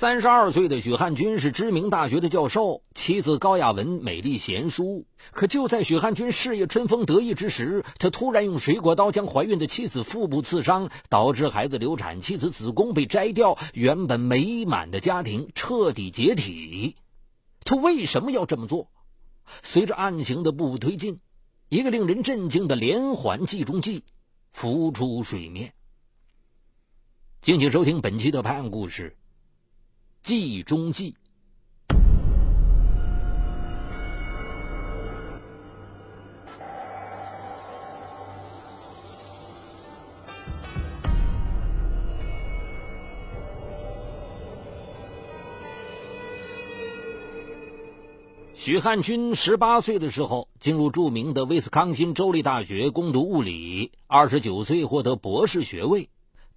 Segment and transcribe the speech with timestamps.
[0.00, 5.08] 三十二岁的许汉军是知名大学的教授，妻子高雅文美丽贤淑。
[5.32, 16.94] 可就在许汉军事业春风得意之时，他突然用水果刀将怀孕的妻子腹部刺伤，导致孩子流产，妻子子宫被摘掉，原本美满的家庭彻底解体。
[17.64, 18.92] 他为什么要这么做？
[19.64, 21.18] 随着案情的步步推进，
[21.68, 24.04] 一个令人震惊的连环计中计
[24.52, 25.72] 浮出水面。
[27.40, 29.16] 敬请收听本期的拍案故事。
[30.22, 31.16] 计中计。
[48.54, 56.10] 许汉军十八岁的时候，进入著名的威斯康星州立大学攻读物理，二十九岁获得博士学位。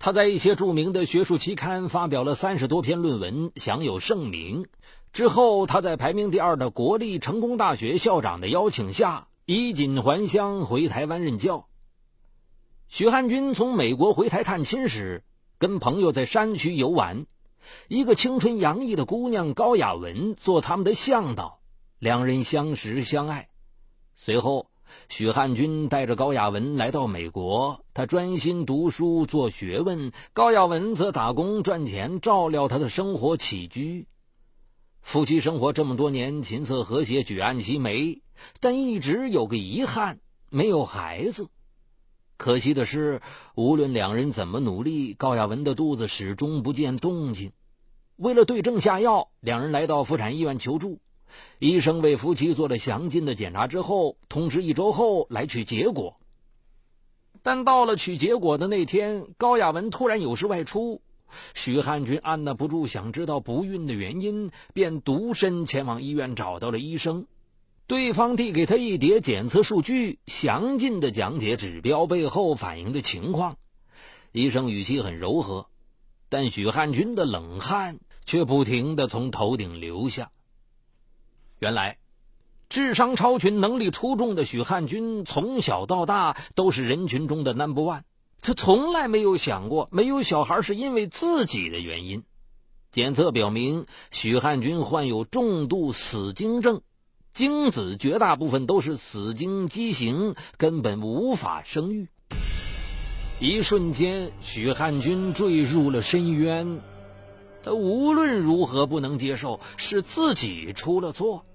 [0.04, 4.66] 他在一些著名的学术期刊发表了三十多篇论文，享有盛名。
[5.14, 11.67] 之后，他在排名第二的国立成功大学校长的邀请下，衣锦还乡回台湾任教。
[12.88, 15.23] 许汉军从美国回台探亲时，
[15.59, 17.28] 跟朋友在山区游玩，
[17.88, 21.62] 一个青春洋溢的姑娘高雅文做他们的向导，
[22.00, 23.50] 两人相识相爱。
[24.16, 24.70] 随后。
[25.09, 34.08] 许汉军带着高亚文来到美国，他专心读书做学问，高亚文则打工赚钱，照料他的生活起居。
[35.02, 38.22] 夫妻生活这么多年，琴瑟和谐，举案齐眉，
[38.59, 40.19] 但一直有个遗憾，
[40.50, 41.47] 没有孩子。
[42.38, 43.22] 可惜的是，
[43.56, 47.52] 无论两人怎么努力，高亚文的肚子始终不见动静。
[48.16, 51.00] 为了对症下药，两人来到妇产医院求助。
[51.60, 56.18] 医生为夫妻做了详尽的检查之后，通知一周后来取结果。
[57.44, 61.02] 但到了取结果的那天，高亚文突然有事外出，
[61.56, 67.26] 许汉军按捺不住想知道不孕的原因，便独身前往医院找到了医生。
[67.88, 73.58] 对方递给他一叠检测数据，详尽的讲解指标背后反映的情况。
[74.31, 75.68] 医生语气很柔和，
[76.30, 80.31] 但许汉军的冷汗却不停的从头顶流下。
[81.61, 81.99] 原来，
[82.69, 88.01] 智商超群、能力出众的许汉军从小到大都是人群中的 number one。
[88.41, 92.23] 他从来没有想过没有小孩是因为自己的原因。
[92.91, 96.81] 检测表明，许汉军患有重度死精症，
[97.31, 102.07] 精子绝大部分都是死精畸形，根本无法生育。
[103.39, 106.81] 一瞬间，许汉军坠入了深渊。
[107.63, 111.45] 他无论如何不能接受是自己出了错。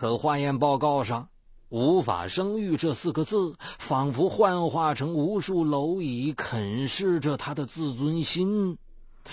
[0.00, 1.28] 可化验报告上
[1.68, 8.78] “无法生育”这四个字，仿佛幻化成无数蝼蚁，啃噬着他的自尊心。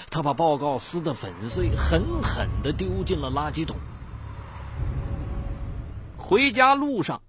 [0.10, 3.78] 他把报告撕得粉碎，狠狠地丢进了垃圾桶。
[6.18, 7.22] 回家路上，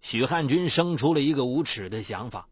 [0.00, 2.46] 许汉军生出了一个无耻的想法：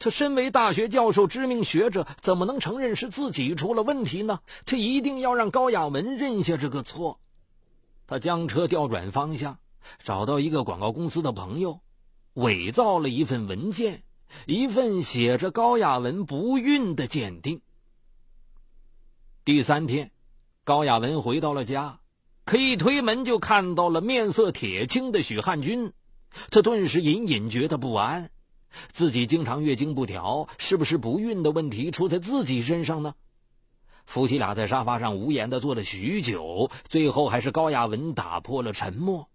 [0.00, 4.40] 他身为大学教授、知名学者，怎么能承认是自己出了问题呢？
[4.66, 7.20] 他一定要让高雅文认下这个错。
[8.08, 9.58] 他将车调转方向，
[10.02, 11.82] 找到一个广告公司的朋友，
[12.32, 14.02] 伪造了一份文件，
[14.46, 17.60] 一份写着高雅文不孕的鉴定。
[19.44, 20.10] 第三天，
[20.64, 22.00] 高雅文回到了家，
[22.46, 25.92] 可一推门就看到了面色铁青的许汉军，
[26.50, 28.30] 他顿时隐隐觉得不安，
[28.90, 33.14] 自己经常月经不调，是不是不孕的问题出在自己身上呢？
[34.08, 39.28] 夫妻俩在沙发上无言的坐了许久，最后还是高亚文打破了沉默。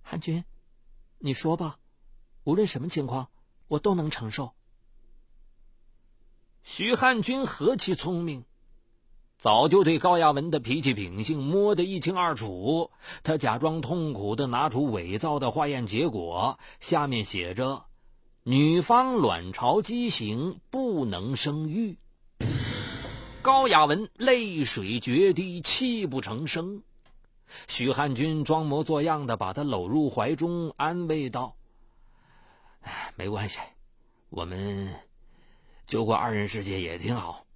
[0.00, 0.42] 汉军，
[1.18, 1.76] 你说吧，
[2.42, 3.28] 无论什么情况，
[3.68, 4.54] 我都能承受。
[6.62, 8.46] 徐汉军何其聪明，
[9.36, 12.90] 早就对高亚文的脾气秉性摸得一清二楚。
[13.22, 17.84] 他假装痛苦的拿出伪造的化验结果，下面写着
[18.42, 21.98] ：“女方卵巢畸形，不能生育。”
[23.42, 26.82] 高雅文泪水决堤，泣不成声。
[27.68, 31.56] 许汉军装模作样的把他搂入怀中，安慰道
[32.84, 33.58] ：“哎，没关系，
[34.28, 34.94] 我们
[35.86, 37.46] 就过二人世界也挺好。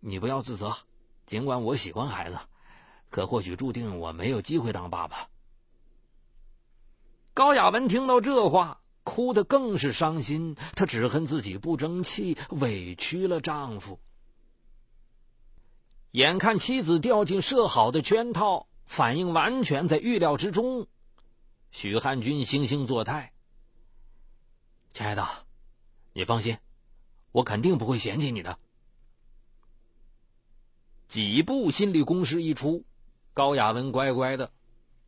[0.00, 0.74] 你不要自责，
[1.26, 2.38] 尽管我喜欢孩子，
[3.10, 5.28] 可或许注定我没有机会当爸爸。”
[7.34, 10.56] 高雅文听到这话，哭得更是伤心。
[10.74, 14.00] 她只恨自己不争气，委屈了丈夫。
[16.16, 20.86] 眼看妻子掉进设好的圈套，反应完全在预料之中。
[21.70, 23.34] 许汉军惺惺作态
[24.94, 25.28] ：“亲爱的，
[26.14, 26.56] 你放心，
[27.32, 28.58] 我肯定不会嫌弃你的。”
[31.06, 32.86] 几步心理攻势一出，
[33.34, 34.50] 高雅文乖乖的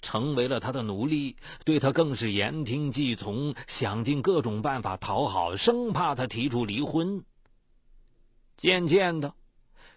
[0.03, 7.25] 成为了他的奴隶，对他更是言听计从，想尽各种办法讨好，生怕他提出离婚。
[8.59, 9.33] 渐渐的，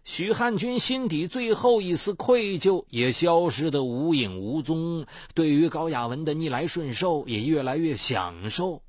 [0.03, 5.05] 许汉军心底最后一丝愧疚也消失的无影无踪，
[5.35, 8.81] 对于高雅文的逆来顺受也越来越享受。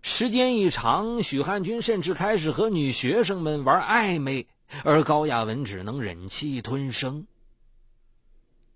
[0.00, 4.46] 时间一长，许汉军甚至开始和女学生们玩暧昧，
[4.84, 7.26] 而高雅文只能忍气吞声。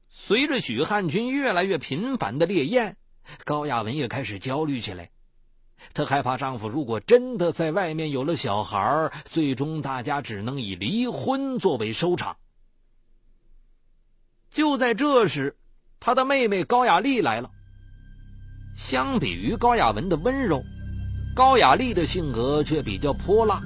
[0.08, 2.96] 随着许汉军越来越频繁的烈焰，
[3.44, 5.10] 高雅文也开始焦虑起来。
[5.94, 12.36] 她害怕丈夫如果真的在外面有了小孩，最终大家只能以离婚作为收场。
[14.50, 15.56] 就在这时，
[15.98, 17.50] 她的妹妹高雅丽来了。
[18.74, 20.62] 相比于高雅文的温柔。
[21.34, 23.62] 高雅丽的性格却比较泼辣。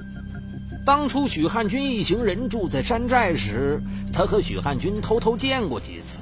[0.85, 3.81] 当初许汉军一行人住在山寨时，
[4.13, 6.17] 她和许汉军偷偷见过几次。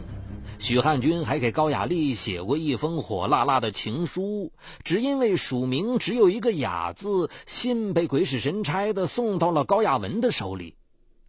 [0.59, 4.51] 许汉军还给高雅丽写过一封火辣辣的情书，
[4.83, 10.75] 只因为署名只有一个“雅”字，信被鬼使神差的送到了高雅文的手里。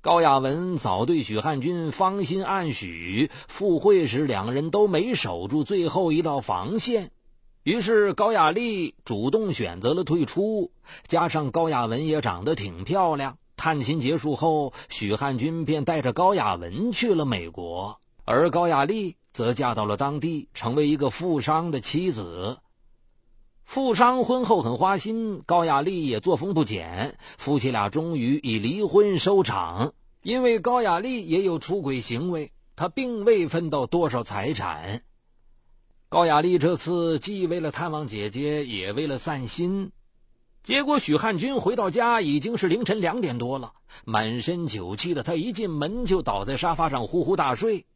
[0.01, 7.13] 高雅文早对许汉军芳心暗许，赴会时两人都没守住最后一道防线。
[7.63, 10.73] 于是高雅丽主动选择了退出，
[11.07, 13.39] 加上高雅文也长得挺漂亮。
[13.57, 22.59] 探亲结束后，许汉军便带着高雅文去了美国，而高雅丽则嫁到了当地，成为一个富商的妻子。
[23.65, 29.93] 富商婚后很花心，高雅丽也作风不减，夫妻俩终于以离婚收场。
[30.23, 35.03] 因为高雅丽也有出轨行为，她并未分到多少财产。
[36.09, 39.93] 高雅丽这次既为了探望姐姐，也为了散心。
[40.63, 43.73] 结果许汉军回到家已经是凌晨两点多了，
[44.05, 47.87] 满身酒气的他一进门就倒在沙发上呼呼大睡。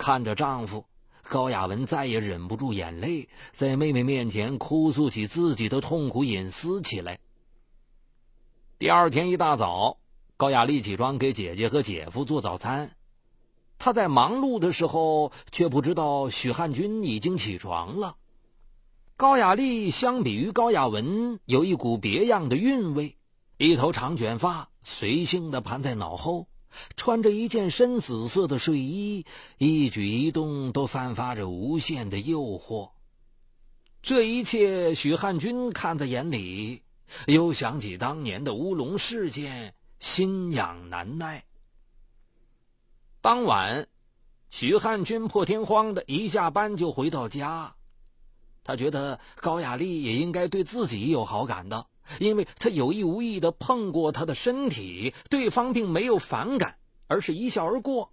[0.00, 0.86] 看着丈夫，
[1.24, 7.18] 高雅文再也忍不住眼泪，在妹妹面前哭诉起自己的痛苦隐私起来。
[8.78, 9.98] 第二天一大早，
[10.38, 12.92] 高雅丽起床给姐姐和姐夫做早餐。
[13.78, 18.16] 他在忙碌的时候，却不知道许汉军已经起床了。
[19.18, 23.18] 高雅丽相比于高雅文，有一股别样的韵味。
[23.58, 26.48] 一头长卷发随性的盘在脑后，
[26.96, 29.24] 穿着一件深紫色的睡衣，
[29.58, 32.90] 一举一动都散发着无限的诱惑。
[34.02, 36.82] 这一切，许汉军看在眼里，
[37.26, 41.44] 又想起当年的乌龙事件，心痒难耐。
[43.20, 43.86] 当晚，
[44.48, 47.74] 许汉军破天荒的一下班就回到家。
[48.64, 51.86] 他觉得高雅丽也应该对自己有好感的，
[52.18, 56.76] 因为他有意无意的碰过她的身体，对方并没有反感，
[57.06, 58.10] 而是一笑而过。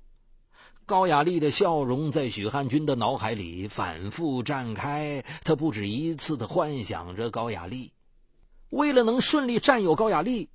[0.86, 7.92] 高雅丽的笑容在许汉军的脑海里反复绽开，他不止一次的幻想着高雅丽。
[8.70, 10.50] 为了能顺利占有高雅丽，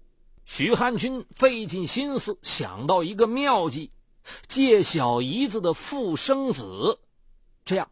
[0.44, 3.90] 许汉军费尽心思想到一个妙计。
[4.46, 7.00] 借小姨子的附生子，
[7.64, 7.90] 这样，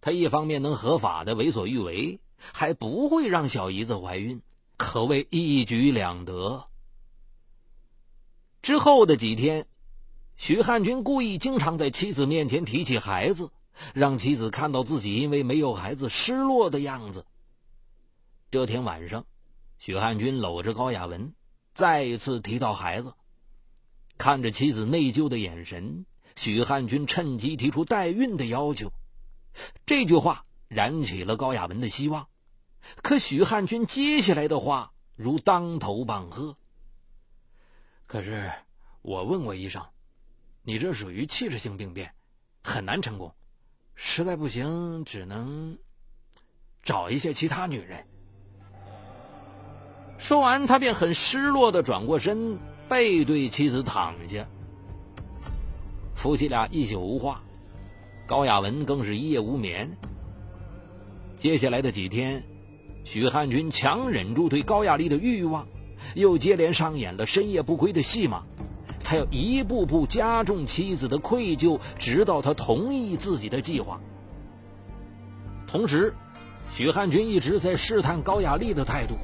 [0.00, 4.42] 他一方面能合法的为所欲为，还不会让小姨子怀孕，
[4.80, 6.66] 可谓一举两得。
[8.62, 9.66] 之后的几天，
[10.38, 13.50] 许汉军故意经常在妻子面前提起孩子，
[13.92, 17.26] 让妻子看到自己因为没有孩子失落的样子。
[18.50, 19.26] 这天晚上，
[19.78, 21.34] 许汉军搂着高雅文，
[21.74, 23.12] 再一次提到孩子。
[24.16, 26.06] 看着妻子内疚的眼神，
[26.36, 28.90] 许汉军趁机提出代孕的要求。
[29.84, 32.28] 这句话燃起了高雅文的希望，
[33.02, 36.56] 可许汉军接下来的话如当头棒喝。
[38.06, 38.50] 可是
[39.02, 39.84] 我问过医生，
[40.62, 42.12] 你这属于器质性病变，
[42.62, 43.34] 很难成功。
[43.94, 45.78] 实在不行，只能
[46.82, 48.06] 找一些其他女人。
[50.18, 52.58] 说完，他便很失落的转过身。
[52.88, 54.48] 背对妻子躺下，
[56.16, 57.40] 夫妻俩一宿无话，
[58.26, 59.96] 高雅文更是一夜无眠。
[61.36, 62.42] 接下来的几天，
[63.12, 65.66] 许汉军强忍住对高雅丽的欲望，
[66.14, 68.44] 又接连上演了深夜不归的戏码。
[69.02, 74.00] 他要一步步加重妻子的愧疚，直到他同意自己的计划。
[75.66, 76.14] 同时，
[76.70, 79.16] 许汉军一直在试探高雅丽的态度，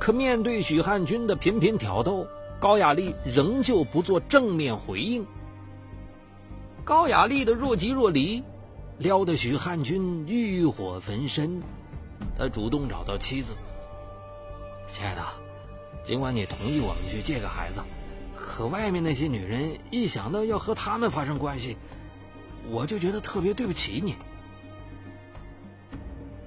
[0.00, 2.26] 可面对许汉军的频频挑逗。
[2.58, 5.26] 高雅丽仍旧不做正面回应。
[6.82, 8.42] 高雅丽的若即若离，
[8.96, 11.60] 撩得许汉军欲火焚身。
[12.38, 13.56] 他主动找到妻子
[14.86, 15.26] ：“亲爱的，
[16.04, 17.82] 尽管你同意我们去借个孩子，
[18.36, 21.76] 可外面那些女人一想到要和他们发生关系，
[22.68, 24.16] 我就觉得特别对不起你。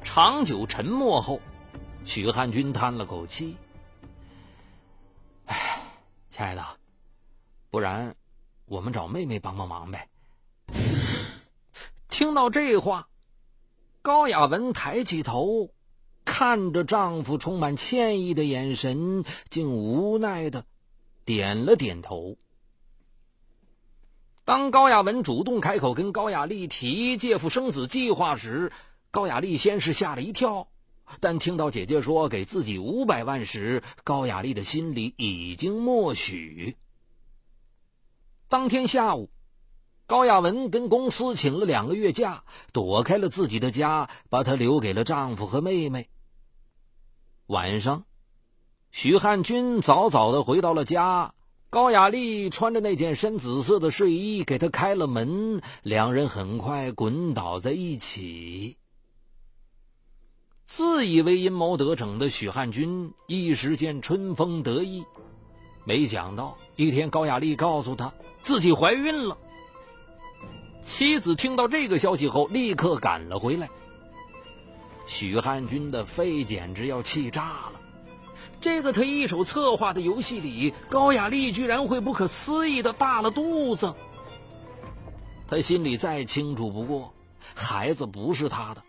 [0.02, 1.42] 长久沉默后，
[2.06, 3.58] 许汉军叹了口气
[5.46, 5.82] ：“哎，
[6.30, 6.66] 亲爱的，
[7.70, 8.16] 不然
[8.66, 10.08] 我们找妹妹帮帮忙呗。”
[12.08, 13.10] 听到这话，
[14.02, 15.70] 高雅文抬起头，
[16.42, 20.66] 看着丈夫充满歉意的眼神，竟无奈的
[21.24, 22.36] 点了点头。
[24.44, 28.72] 当高雅文主动开口跟高雅丽提借腹生子计划时，
[29.12, 30.68] 高雅丽先是吓了一跳，
[31.20, 36.76] 但听到姐姐说给自己五百万时，高雅丽的心里已经默许。
[38.50, 39.30] 当天下午，
[40.08, 42.44] 高雅文跟公司请了两个月假，
[42.74, 46.10] 躲开了自己的家，把她留给了丈夫和妹妹。
[47.52, 48.06] 晚上，
[48.92, 51.34] 许汉军早早的回到了家，
[51.70, 58.78] 高雅丽穿着那件深紫色的睡衣给他开了门，两人很快滚倒在一起。
[60.66, 65.04] 自以为阴谋得逞的许汉军一时间春风得意，
[65.84, 69.38] 没想到一天高雅丽告诉他自己怀孕了。
[70.82, 73.70] 妻子听到这个消息后，立刻赶了回来。
[75.12, 77.74] 许汉军的肺简直要气炸了，
[78.62, 83.94] 这个他一手策划的游戏里，高雅丽居然会不可思议的大了肚子。
[85.50, 87.14] 他心里再清楚不过，
[87.54, 88.84] 孩子不是他的。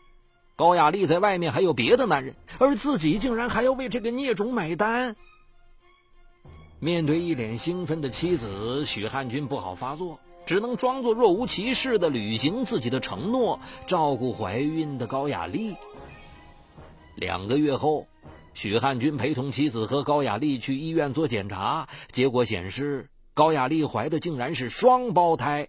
[0.54, 5.16] 高雅丽在外面还有别的男人，而自己竟然还要为这个孽种买单。
[6.78, 15.74] 面对一脸兴奋的妻子，许汉军不好发作，只能装作若无其事的履行自己的承诺，照顾怀孕的高雅丽。
[17.22, 18.08] 两个月后，
[18.52, 25.68] 许汉军陪同妻子和高雅丽去医院做检查，结果显示高雅丽怀的竟然是双胞胎。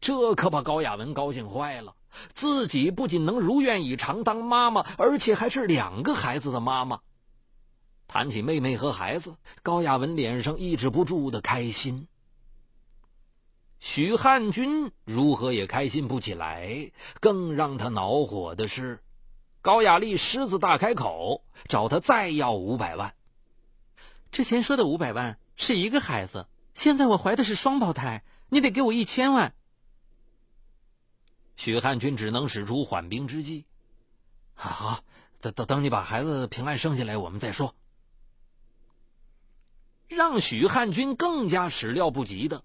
[0.00, 1.94] 这可把高雅文高兴坏了。
[2.34, 6.98] 自己不仅能如愿以偿当妈妈，而且还是两个孩子的妈妈。
[8.08, 12.08] 谈起妹妹和孩子，高雅文脸上抑制不住的开心。
[13.78, 16.90] 许汉军如何也开心不起来。
[17.20, 18.98] 更让他恼火的是，
[19.62, 23.14] 高雅丽狮子大开口，找他再要五百万。
[24.32, 29.54] 之前说的五百万是一个孩子，现在我怀的是双胞胎，你得给我一千万。
[31.54, 33.64] 许汉军只能使出缓兵之计。
[34.54, 35.04] 好，
[35.40, 37.76] 等等等，你把孩子平安生下来，我们再说。
[40.08, 42.64] 让许汉军更加始料不及的，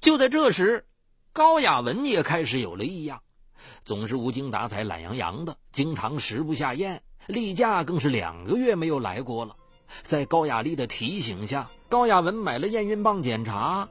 [0.00, 0.86] 就在这时，
[1.34, 3.22] 高雅文也开始有了异样，
[3.84, 9.56] 总是无精打采、懒洋洋的，经常食不下咽，例假更是两个月没有来过了。
[10.02, 13.88] 在高雅丽的提醒下，高雅文买了验孕棒检查，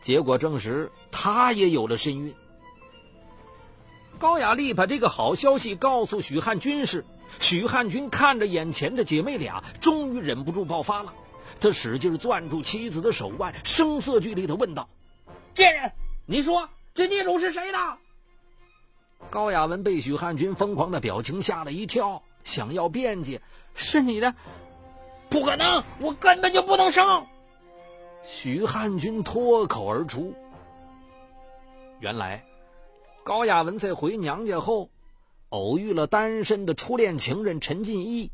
[0.00, 2.34] 结果证实她也有了身孕。
[4.18, 7.04] 高雅丽把这个好消息告诉许汉军时，
[7.40, 11.12] 许汉军看着眼前的姐妹俩，终于忍不住爆发了。
[11.60, 14.88] 他使劲攥住妻子的手腕，声色俱厉的问道
[15.54, 15.92] ：“贱人，
[16.26, 17.78] 你说这孽种是谁的？”
[19.30, 23.40] 高雅文被许汉军疯狂的表情吓了一跳，想要辩解
[23.74, 24.34] ：“是你的，
[25.30, 27.26] 不可能，我根本就不能生。”
[28.24, 30.34] 许汉军脱口而出
[32.00, 32.44] ：“原来。”
[33.24, 34.90] 高雅文在回娘家后，
[35.48, 38.32] 偶遇了单身的初恋情人陈进义。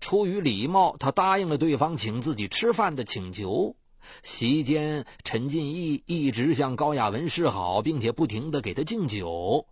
[0.00, 3.76] 出于礼貌，他答应了对方请自己吃饭的请求。
[4.22, 9.66] 席间，陈进义一直向高雅文示好，并且不停的给他敬酒。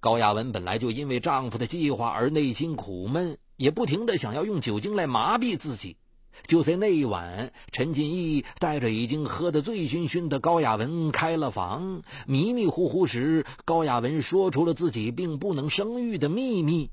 [0.00, 5.98] 高雅文本来就因为丈夫的计划而内心苦闷，也不停的想要用酒精来麻痹自己。
[6.46, 12.00] 就在那一晚，陈进义带着已经喝得醉醺醺的高雅文开了房。
[12.26, 16.90] 迷迷糊糊时，高雅文说出了自己并不能生育的秘密。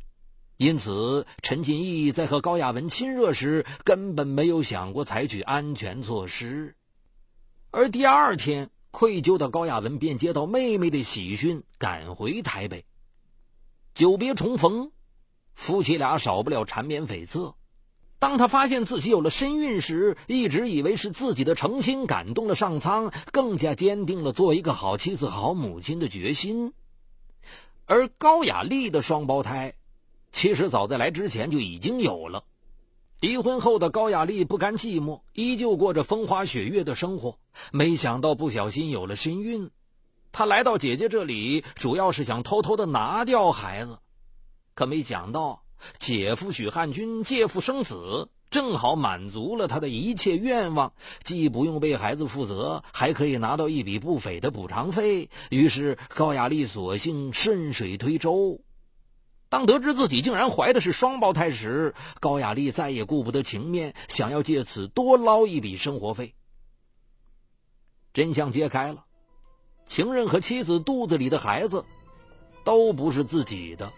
[0.58, 6.76] 因此，陈进义在和高雅文亲热时，根本没有想过采取安全措施。
[7.72, 12.84] 而第二天，愧疚的高雅文便接到妹妹的喜讯，赶回台北。
[13.98, 14.92] 久别重逢，
[15.56, 17.56] 夫妻俩少不了缠绵悱恻。
[18.20, 26.74] 当他发现自己有了身孕时，一直以为是自己的诚心感动了上苍，更加坚定了做一个好妻子、好母亲的决心。
[27.88, 29.74] 而高雅丽的双胞胎，
[30.32, 32.44] 其实早在来之前就已经有了。
[33.20, 37.40] 离婚后的高雅丽不甘寂寞，依旧过着风花雪月的生活。
[37.72, 39.72] 没想到不小心有了身孕，
[40.38, 43.98] 他来到姐姐这里，主要是想偷偷的拿掉孩子，
[44.76, 45.64] 可没想到。
[45.98, 55.32] 姐夫许汉军借腹生子，正好满足了他的一切愿望，既不用为孩子负责，还可以拿到一笔不菲的补偿费。
[55.50, 58.62] 于是高雅丽索性顺水推舟。
[59.50, 66.36] 当得知自己竟然怀的是双胞胎时，高雅丽再也顾不得情面，想要借此多捞一笔生活费。
[68.14, 69.06] 真相揭开了，
[69.88, 71.86] 情人和妻子肚子里的孩子
[72.64, 73.92] 都不是自己的。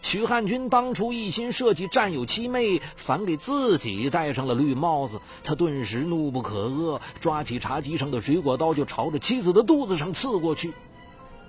[0.00, 5.20] 许汉军当初一心设计占有妻妹，反给自己戴上了绿帽子。
[5.44, 10.72] 他顿时怒不可遏，抓起茶几上的水果刀就朝着妻子的肚子上刺过去，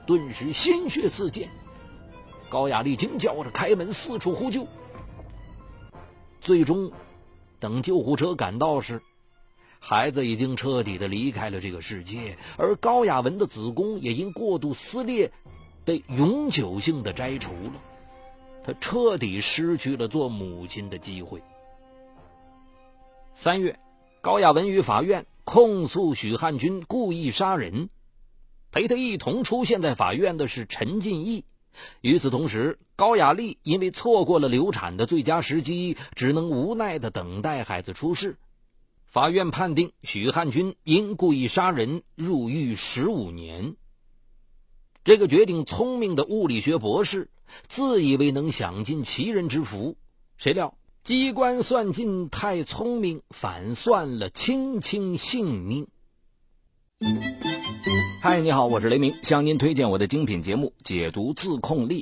[0.06, 1.50] 顿时鲜血四溅。
[2.48, 4.68] 高雅丽惊叫着开门四处呼救。
[6.40, 6.92] 最终，
[7.60, 9.02] 等救护车赶到时，
[9.86, 15.30] 孩子已经彻底的离开了这个世界，而高雅文的子宫也因过度撕裂，
[15.84, 17.74] 被永久性的摘除了。
[18.64, 21.44] 她彻底失去了做母亲的机会。
[23.34, 23.78] 三月，
[24.22, 27.90] 高雅文与法院控诉许汉军故意杀人，
[28.72, 31.44] 陪他一同出现在法院的是陈进义。
[32.00, 38.38] 与此同时，高雅丽因为错过了流产的最佳时机，只能无奈的等待孩子出世。
[39.14, 43.76] 法院判定许汉军因故意杀人入狱十五年。
[45.04, 47.30] 这个决定聪明的物理学博士
[47.68, 49.98] 自以为能享尽其人之福，
[50.36, 55.88] 谁料机关算尽太聪明，反算了卿卿性命。
[58.20, 62.02] 嗨，你好，我是雷鸣，向您推荐我的精品节目《解读自控力》。